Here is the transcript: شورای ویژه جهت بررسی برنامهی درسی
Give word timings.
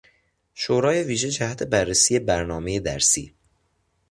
شورای 0.53 1.03
ویژه 1.03 1.29
جهت 1.29 1.63
بررسی 1.63 2.19
برنامهی 2.19 2.79
درسی 2.79 3.33